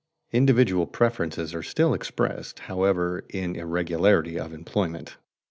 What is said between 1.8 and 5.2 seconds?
expressed, however, in irregularity of employment.